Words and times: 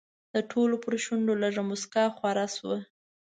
د 0.33 0.35
ټولو 0.51 0.75
پر 0.83 0.93
شونډو 1.03 1.33
لږه 1.43 1.63
موسکا 1.69 2.03
خوره 2.15 2.45
شوه. 2.55 2.77